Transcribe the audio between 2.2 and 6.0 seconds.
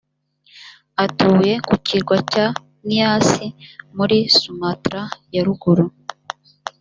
cya nias muri sumatra ya ruguru